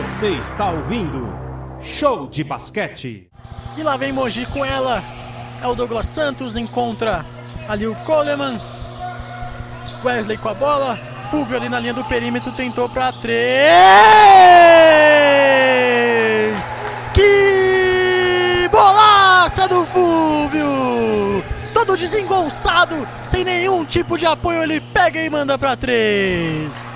[0.00, 1.30] Você está ouvindo
[1.82, 3.30] Show de Basquete.
[3.76, 5.02] E lá vem Mogi com ela.
[5.62, 7.22] É o Douglas Santos, encontra
[7.68, 8.58] ali o Coleman.
[10.02, 10.98] Wesley com a bola.
[11.30, 13.68] Fulvio ali na linha do perímetro tentou para três.
[17.12, 21.44] Que bolaça do Fulvio!
[21.74, 26.89] Todo desengonçado, sem nenhum tipo de apoio, ele pega e manda para três.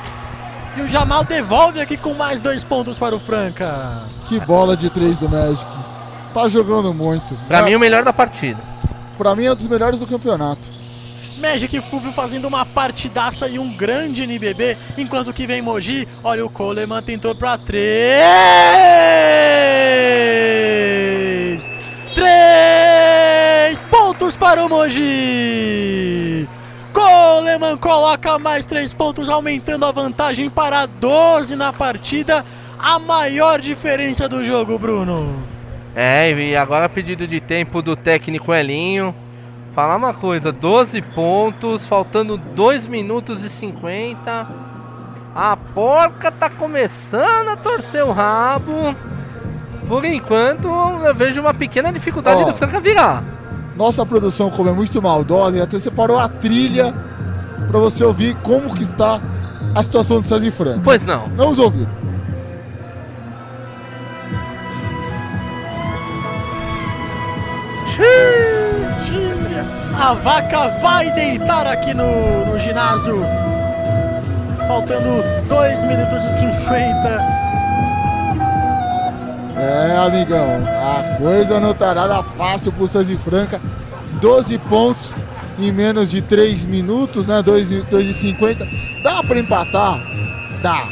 [0.76, 4.02] E o Jamal devolve aqui com mais dois pontos para o Franca.
[4.28, 5.70] Que bola de três do Magic.
[6.32, 7.36] Tá jogando muito.
[7.46, 8.60] Pra mim, o melhor da partida.
[9.16, 10.74] Pra mim, é um dos melhores do campeonato.
[11.38, 16.50] Magic Fulvio fazendo uma partidaça e um grande NBB, enquanto que vem Mogi, olha o
[16.50, 17.84] Coleman tentou pra três!
[22.14, 26.48] Três pontos para o Mogi!
[27.54, 32.44] Coleman coloca mais três pontos, aumentando a vantagem para 12 na partida,
[32.76, 35.40] a maior diferença do jogo, Bruno.
[35.94, 39.14] É, e agora pedido de tempo do técnico Elinho.
[39.72, 44.48] Falar uma coisa, 12 pontos, faltando 2 minutos e 50.
[45.32, 48.96] A porca tá começando a torcer o rabo.
[49.86, 52.46] Por enquanto, eu vejo uma pequena dificuldade Ó.
[52.46, 53.22] do Franca virar.
[53.76, 57.13] Nossa produção, como é muito maldosa, e até separou a trilha
[57.74, 59.20] pra você ouvir como que está
[59.74, 60.80] a situação do César e Franca.
[60.84, 61.28] Pois não.
[61.34, 61.88] Vamos ouvir.
[70.00, 73.16] A vaca vai deitar aqui no, no ginásio.
[74.68, 77.34] Faltando 2 minutos e 50.
[79.56, 83.60] É, amigão, a coisa não tá nada fácil pro e Franca.
[84.20, 85.12] 12 pontos
[85.58, 87.42] em menos de 3 minutos, né?
[87.42, 88.66] 2 e 2 e 50.
[89.02, 90.00] Dá pra empatar?
[90.62, 90.88] Dá.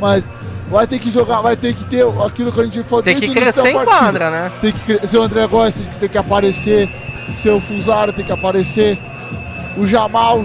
[0.00, 0.26] Mas
[0.70, 3.30] vai ter que jogar, vai ter que ter aquilo que a gente falou Tem que
[3.30, 3.84] o crescer em partida.
[3.98, 4.52] quadra, né?
[4.60, 6.88] Tem que cre- seu André Góes tem que aparecer,
[7.34, 8.98] seu Fusaro tem que aparecer,
[9.76, 10.44] o Jamal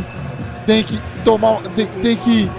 [0.65, 2.49] tem que tomar, tem, tem que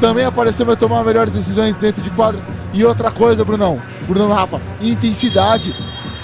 [0.00, 2.40] também aparecer, vai tomar melhores decisões dentro de quadra.
[2.72, 5.74] E outra coisa, Brunão, Brunão Rafa, intensidade.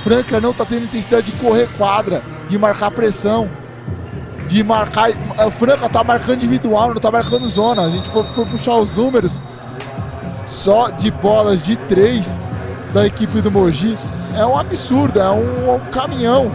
[0.02, 3.48] Franca não tá tendo intensidade de correr quadra, de marcar pressão,
[4.47, 5.10] de marcar.
[5.38, 7.82] A Franca tá marcando individual, não tá marcando zona.
[7.82, 9.41] A gente for, for puxar os números,
[10.49, 12.38] só de bolas de três
[12.93, 13.99] da equipe do Mogi
[14.37, 16.53] é um absurdo, é um, um caminhão.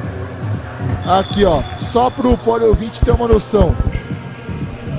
[1.06, 3.76] Aqui, ó, só pro Poli ouvinte ter uma noção: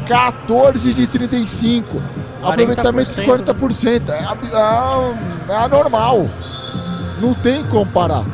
[0.07, 2.03] 14 de 35,
[2.43, 4.09] aproveitamento de 40%.
[4.09, 6.29] É, é, é anormal,
[7.21, 8.25] não tem como parar.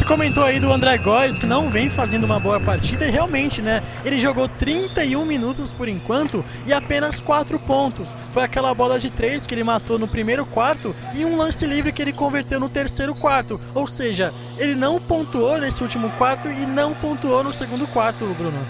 [0.00, 3.60] Você comentou aí do André Góes, que não vem fazendo uma boa partida, e realmente,
[3.60, 3.82] né?
[4.02, 8.08] Ele jogou 31 minutos por enquanto e apenas 4 pontos.
[8.32, 11.92] Foi aquela bola de 3 que ele matou no primeiro quarto e um lance livre
[11.92, 13.60] que ele converteu no terceiro quarto.
[13.74, 18.66] Ou seja, ele não pontuou nesse último quarto e não pontuou no segundo quarto, Bruno.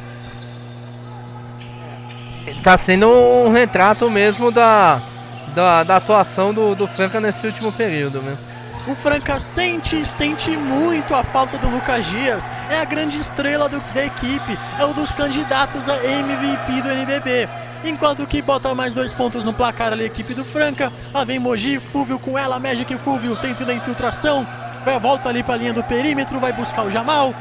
[2.60, 5.00] Tá sendo um retrato mesmo da,
[5.54, 8.36] da, da atuação do, do Franca nesse último período, né?
[8.86, 12.42] O Franca sente, sente muito a falta do Lucas Dias.
[12.70, 17.48] É a grande estrela do- da equipe, é um dos candidatos a MVP do NBB.
[17.84, 20.92] Enquanto que bota mais dois pontos no placar ali a equipe do Franca.
[21.14, 24.46] Lá vem Mogi, Fúvio com ela, Magic Fúvio tentando a infiltração.
[24.84, 27.34] Vai volta ali pra linha do perímetro, vai buscar o Jamal.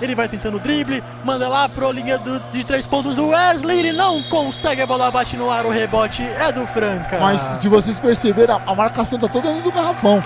[0.00, 3.78] Ele vai tentando drible, manda lá pro linha do- de três pontos do Wesley.
[3.80, 7.18] Ele não consegue, a bola bate no ar, o rebote é do Franca.
[7.20, 10.22] Mas se vocês perceberam, a, a marcação tá toda dentro do garrafão.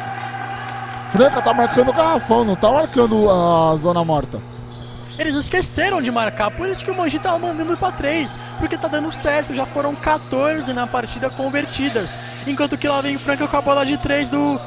[1.11, 4.41] Franca tá marcando o garrafão, não tá marcando a zona morta.
[5.19, 8.87] Eles esqueceram de marcar, por isso que o Mogi tava mandando pra 3, porque tá
[8.87, 12.17] dando certo, já foram 14 na partida convertidas.
[12.47, 14.61] Enquanto que lá vem Franca com a bola de 3 do.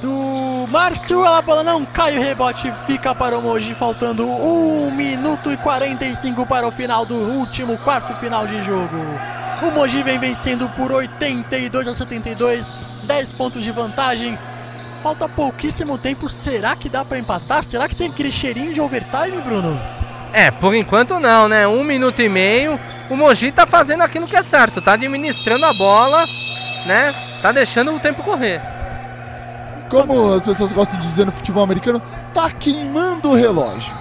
[0.00, 5.50] do Márcio, a bola não cai, o rebote fica para o Mogi, faltando 1 minuto
[5.50, 8.96] e 45 para o final do último quarto final de jogo.
[9.62, 12.72] O Mogi vem vencendo por 82 a 72,
[13.04, 14.38] 10 pontos de vantagem.
[15.06, 17.62] Falta pouquíssimo tempo, será que dá pra empatar?
[17.62, 19.80] Será que tem aquele cheirinho de overtime, Bruno?
[20.32, 21.64] É, por enquanto não, né?
[21.64, 22.76] Um minuto e meio.
[23.08, 26.26] O Mogi tá fazendo aquilo que é certo, tá administrando a bola,
[26.84, 27.14] né?
[27.40, 28.60] Tá deixando o tempo correr.
[29.88, 32.02] Como as pessoas gostam de dizer no futebol americano,
[32.34, 33.94] tá queimando o relógio.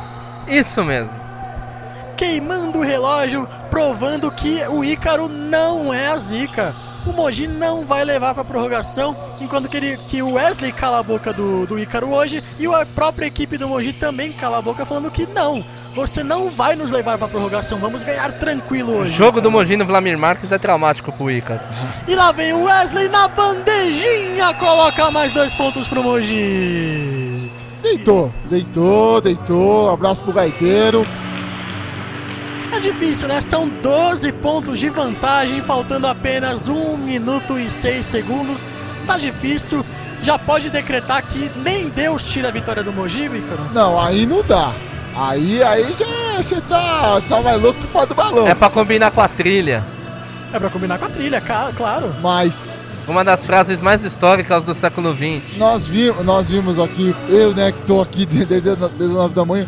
[0.47, 1.15] Isso mesmo.
[2.17, 6.75] queimando o relógio, provando que o Ícaro não é a zica.
[7.09, 11.03] O Mogi não vai levar para prorrogação, enquanto que, ele, que o Wesley cala a
[11.03, 14.85] boca do, do Ícaro hoje e a própria equipe do Mogi também cala a boca
[14.85, 15.63] falando que não,
[15.93, 19.11] você não vai nos levar para prorrogação, vamos ganhar tranquilo O hoje.
[19.11, 21.61] jogo do Mogi no Vlamir Marques é traumático pro Ícaro.
[22.07, 27.51] E lá vem o Wesley na bandejinha, coloca mais dois pontos pro Mogi.
[27.81, 29.91] Deitou, deitou, deitou.
[29.91, 31.05] Abraço pro gaiteiro.
[32.75, 33.39] É difícil, né?
[33.41, 38.59] São 12 pontos de vantagem, faltando apenas 1 minuto e 6 segundos.
[39.07, 39.85] Tá difícil.
[40.21, 43.63] Já pode decretar que nem Deus tira a vitória do Mogi, Ícaro?
[43.73, 44.73] Não, aí não dá.
[45.15, 48.45] Aí, aí já você tá, tá mais louco que o pó do balão.
[48.47, 49.81] É pra combinar com a trilha.
[50.51, 52.13] É pra combinar com a trilha, claro.
[52.21, 52.65] Mas
[53.07, 55.57] Uma das frases mais históricas do século XX.
[55.57, 59.45] nós, vi, nós vimos aqui, eu né, que tô aqui desde, desde, desde 9 da
[59.45, 59.67] manhã,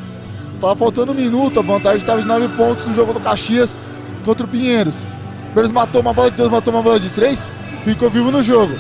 [0.60, 3.78] tava faltando um minuto, a vantagem tava de 9 pontos no jogo do Caxias
[4.26, 5.04] contra o Pinheiros.
[5.04, 7.48] O Pinheiros matou uma bola de 2, matou uma bola de 3,
[7.84, 8.74] ficou vivo no jogo.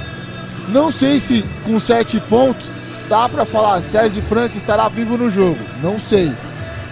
[0.69, 2.69] Não sei se com 7 pontos
[3.07, 6.31] dá pra falar César Frank estará vivo no jogo, não sei.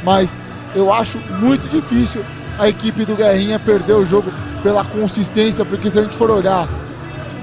[0.04, 0.36] Mas
[0.76, 2.24] eu acho muito difícil
[2.58, 4.32] a equipe do Guerrinha perder o jogo
[4.64, 6.68] pela consistência, porque se a gente for olhar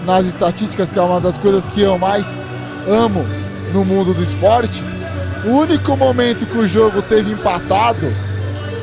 [0.06, 2.36] nas estatísticas, que é uma das coisas que eu mais
[2.86, 3.24] amo
[3.72, 4.82] no mundo do esporte,
[5.44, 8.12] o único momento que o jogo teve empatado,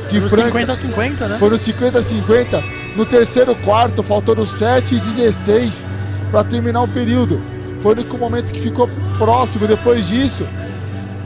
[0.08, 1.38] que No Franca 50 a 50, né?
[1.38, 2.64] foi no 50-50,
[2.96, 5.90] no terceiro quarto, faltando 7 e 16
[6.30, 7.40] para terminar o período.
[7.80, 9.66] Foi o único momento que ficou próximo.
[9.66, 10.46] Depois disso,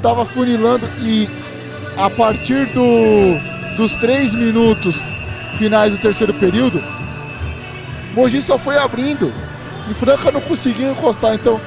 [0.01, 1.29] tava funilando e
[1.97, 4.97] a partir do, dos 3 minutos
[5.59, 6.83] finais do terceiro período,
[8.15, 9.33] Mogi só foi abrindo
[9.91, 11.35] e Franca não conseguiu encostar.
[11.35, 11.61] Então,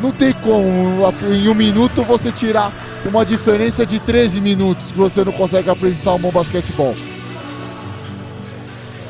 [0.00, 2.72] não tem como em um minuto você tirar
[3.04, 6.94] uma diferença de 13 minutos que você não consegue apresentar um bom basquetebol.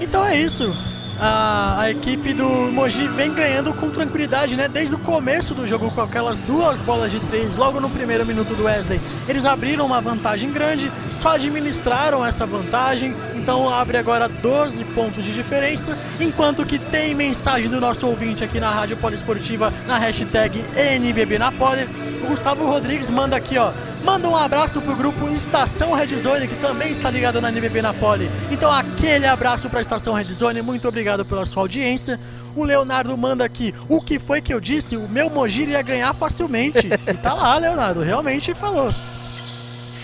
[0.01, 0.75] Então é isso.
[1.23, 4.69] A, a equipe do Mogi vem ganhando com tranquilidade, né?
[4.69, 8.55] Desde o começo do jogo, com aquelas duas bolas de três, logo no primeiro minuto
[8.55, 8.99] do Wesley.
[9.29, 15.35] Eles abriram uma vantagem grande, só administraram essa vantagem, então abre agora 12 pontos de
[15.35, 15.99] diferença.
[16.19, 21.53] Enquanto que tem mensagem do nosso ouvinte aqui na Rádio Poliesportiva, na hashtag NBB na
[21.53, 21.87] Poli.
[22.23, 23.73] O Gustavo Rodrigues manda aqui, ó.
[24.05, 27.93] Manda um abraço pro grupo Estação Red Zone, que também está ligado na NBB na
[27.93, 28.31] Poli.
[28.51, 32.19] Então, aquele abraço pra Estação Red Zone, muito obrigado pela sua audiência.
[32.57, 34.97] O Leonardo manda aqui, o que foi que eu disse?
[34.97, 36.89] O meu Mogir ia ganhar facilmente.
[37.07, 38.93] E tá lá, Leonardo, realmente falou.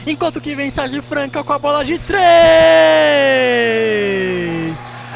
[0.06, 2.26] Enquanto que vem Sérgio Franca com a bola de três.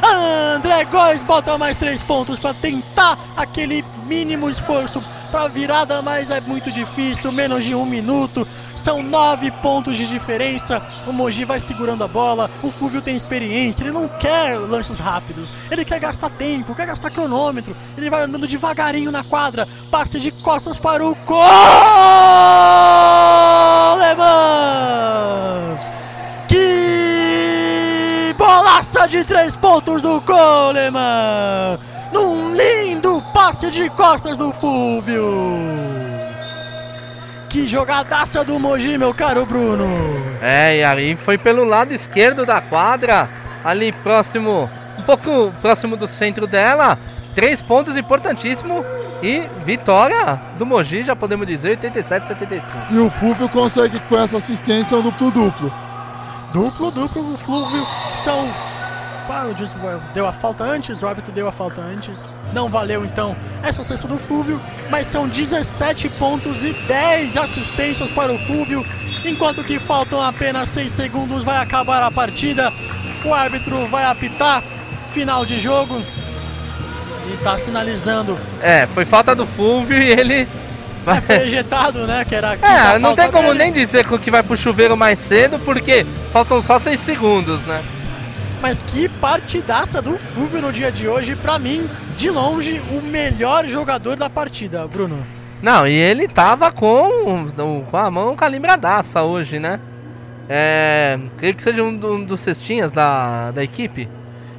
[0.03, 5.01] André Góes bota mais três pontos para tentar aquele mínimo esforço
[5.31, 7.31] para virada, mas é muito difícil.
[7.31, 8.47] Menos de um minuto.
[8.81, 10.83] São nove pontos de diferença.
[11.07, 12.51] O Mogi vai segurando a bola.
[12.63, 13.85] O Fúvio tem experiência.
[13.85, 15.53] Ele não quer lances rápidos.
[15.71, 17.77] Ele quer gastar tempo, quer gastar cronômetro.
[17.97, 19.69] Ele vai andando devagarinho na quadra.
[19.91, 21.39] Passe de costas para o Coleman.
[26.49, 31.79] Que bolaça de três pontos do Coleman.
[32.15, 36.20] Num lindo passe de costas do Fúvio.
[37.51, 39.85] Que jogadaça do Mogi, meu caro Bruno.
[40.41, 43.29] É, e aí foi pelo lado esquerdo da quadra,
[43.65, 46.97] ali próximo, um pouco próximo do centro dela.
[47.35, 48.85] Três pontos importantíssimo
[49.21, 52.95] e vitória do Mogi, já podemos dizer, 87 75.
[52.95, 55.73] E o Fúvio consegue com essa assistência um duplo-duplo.
[56.53, 57.85] Duplo, duplo, o Flúvio
[58.23, 58.49] são.
[59.31, 59.71] O juiz
[60.13, 62.25] deu a falta antes, o árbitro deu a falta antes.
[62.53, 64.61] Não valeu então essa cesta do Flúvio,
[64.91, 68.85] mas são 17 pontos e 10 assistências para o Flúvio.
[69.25, 72.73] Enquanto que faltam apenas 6 segundos, vai acabar a partida.
[73.25, 74.65] O árbitro vai apitar
[75.13, 76.03] final de jogo.
[77.33, 78.37] E tá sinalizando.
[78.61, 80.49] É, foi falta do Fulvio e ele.
[81.07, 82.25] É, foi ejetado, né?
[82.29, 83.59] Que era É, não tem como dele.
[83.59, 87.81] nem dizer que vai pro chuveiro mais cedo, porque faltam só 6 segundos, né?
[88.61, 91.89] Mas que partidaça do Fulvio no dia de hoje, pra mim,
[92.19, 95.19] de longe, o melhor jogador da partida, Bruno.
[95.63, 97.47] Não, e ele tava com,
[97.91, 99.81] com a mão calimbradaça hoje, né?
[100.49, 101.19] É.
[101.39, 104.09] Creio que seja um, um dos cestinhas da, da equipe.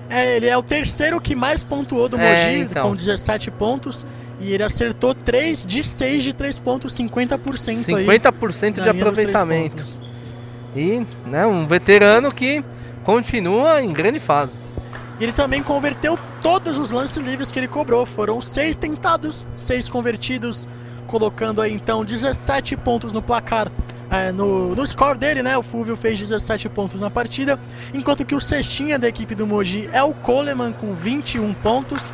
[0.09, 2.89] É, ele é o terceiro que mais pontuou do É, Mogi, então.
[2.89, 4.05] com 17 pontos.
[4.39, 8.05] E ele acertou 3 de 6 de 3 pontos, 50% aí.
[8.05, 9.85] 50% na de aproveitamento.
[10.75, 12.63] E, né, um veterano que
[13.11, 14.59] continua em grande fase.
[15.19, 18.05] Ele também converteu todos os lances livres que ele cobrou.
[18.05, 20.65] Foram 6 tentados, 6 convertidos,
[21.07, 23.69] colocando aí então 17 pontos no placar.
[24.09, 25.57] é, no, no score dele, né?
[25.57, 27.57] O Fulvio fez 17 pontos na partida.
[27.93, 32.11] Enquanto que o cestinha da equipe do Mogi é o Coleman com 21 pontos.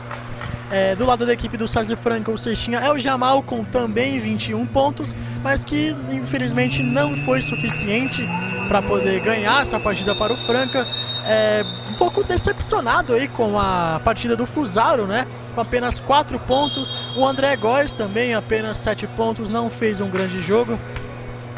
[0.70, 4.20] É, do lado da equipe do César Franca, o Sextinha é o Jamal com também
[4.20, 8.28] 21 pontos, mas que infelizmente não foi suficiente
[8.68, 10.86] para poder ganhar essa partida para o Franca.
[11.26, 15.26] É, um pouco decepcionado aí com a partida do Fusaro, né?
[15.56, 16.94] Com apenas 4 pontos.
[17.16, 20.78] O André Góes também apenas 7 pontos, não fez um grande jogo.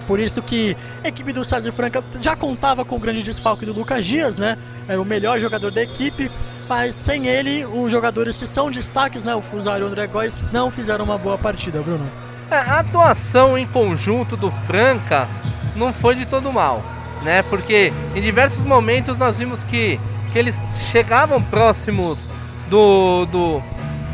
[0.05, 3.73] Por isso que a equipe do César Franca já contava com o grande desfalque do
[3.73, 4.57] Lucas Dias, né?
[4.87, 6.31] Era o melhor jogador da equipe,
[6.69, 9.33] mas sem ele, os jogadores que são destaques, né?
[9.33, 12.05] O Fusaro e o André Góes não fizeram uma boa partida, Bruno.
[12.51, 15.27] É, a atuação em conjunto do Franca
[15.75, 16.83] não foi de todo mal,
[17.23, 17.41] né?
[17.41, 19.99] Porque em diversos momentos nós vimos que,
[20.31, 20.61] que eles
[20.91, 22.29] chegavam próximos
[22.69, 23.63] do, do,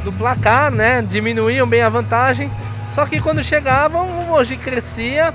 [0.06, 1.02] do placar, né?
[1.02, 2.50] Diminuíam bem a vantagem.
[2.94, 5.34] Só que quando chegavam, o Mogi crescia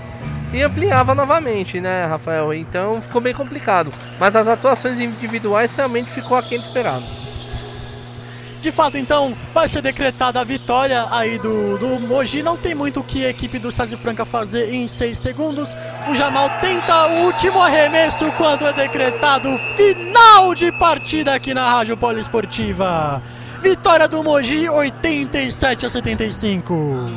[0.53, 2.53] e ampliava novamente, né, Rafael?
[2.53, 3.93] Então ficou bem complicado.
[4.19, 7.05] Mas as atuações individuais realmente ficou aquém do esperado.
[8.61, 12.43] De fato, então, vai ser decretada a vitória aí do, do Mogi.
[12.43, 15.71] Não tem muito o que a equipe do César Franca fazer em 6 segundos.
[16.11, 21.97] O Jamal tenta o último arremesso quando é decretado final de partida aqui na Rádio
[21.97, 23.23] Poliesportiva.
[23.63, 27.09] Vitória do Mogi, 87 a 75.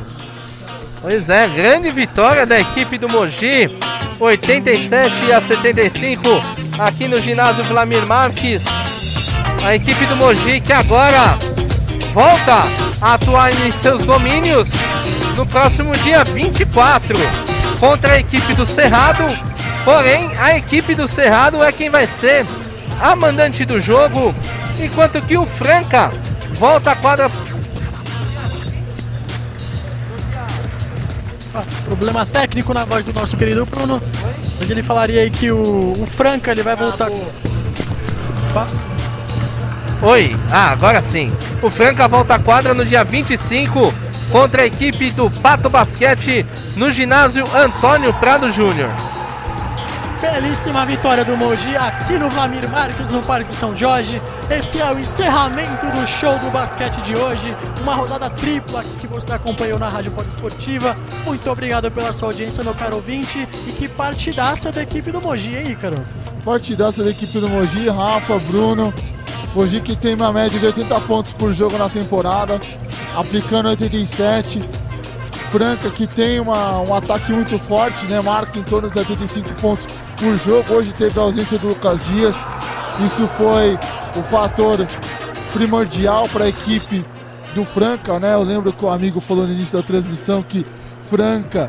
[1.04, 3.70] Pois é, grande vitória da equipe do Mogi,
[4.18, 6.22] 87 a 75,
[6.80, 8.64] aqui no ginásio Vlamir Marques.
[9.66, 11.38] A equipe do Mogi que agora
[12.14, 12.62] volta
[13.02, 14.70] a atuar em seus domínios
[15.36, 17.18] no próximo dia 24
[17.82, 19.26] contra a equipe do Cerrado.
[19.84, 22.46] Porém, a equipe do Cerrado é quem vai ser
[23.02, 24.34] a mandante do jogo,
[24.80, 26.10] enquanto que o Franca
[26.54, 27.30] volta à quadra
[31.86, 34.02] Problema técnico na voz do nosso querido Bruno.
[34.62, 37.10] Onde ele falaria aí que o, o Franca ele vai voltar.
[38.50, 38.68] Opa.
[40.02, 41.32] Oi, ah, agora sim.
[41.62, 43.94] O Franca volta à quadra no dia 25
[44.32, 46.46] contra a equipe do Pato Basquete
[46.76, 48.90] no ginásio Antônio Prado Júnior.
[50.24, 54.22] Belíssima vitória do Mogi aqui no Vlamir Marques, no Parque São Jorge.
[54.50, 57.44] Esse é o encerramento do show do basquete de hoje.
[57.82, 60.96] Uma rodada tripla que você acompanhou na Rádio Poliesportiva.
[61.26, 63.46] Muito obrigado pela sua audiência, meu caro ouvinte.
[63.68, 66.02] E que partidaça da equipe do Mogi, hein, Ícaro?
[66.46, 68.94] Partidaça da equipe do Mogi, Rafa, Bruno.
[69.54, 72.62] Mogi que tem uma média de 80 pontos por jogo na temporada,
[73.14, 74.64] aplicando 87.
[75.52, 78.22] Franca que tem uma, um ataque muito forte, né?
[78.22, 79.86] Marca em torno de 85 pontos
[80.24, 80.76] por jogo.
[80.76, 82.36] Hoje teve a ausência do Lucas Dias.
[83.06, 83.78] Isso foi
[84.18, 84.88] o fator
[85.52, 87.06] primordial para a equipe
[87.54, 88.34] do Franca, né?
[88.34, 90.66] Eu lembro que o amigo falou no início da transmissão que
[91.10, 91.68] Franca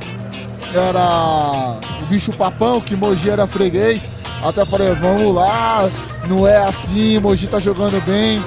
[0.72, 4.08] era o bicho papão, que Mogi era freguês.
[4.42, 5.88] Até falei, vamos lá,
[6.28, 8.42] não é assim, Mogi tá jogando bem.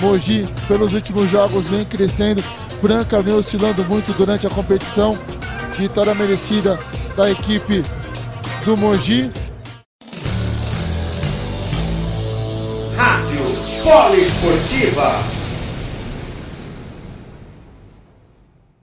[0.00, 2.42] Mogi, pelos últimos jogos, vem crescendo.
[2.80, 5.16] Franca vem oscilando muito durante a competição.
[5.76, 6.78] Vitória merecida
[7.16, 7.82] da equipe
[8.64, 9.30] do Mogi.
[12.96, 13.44] Rádio
[13.82, 15.39] Poliesportiva.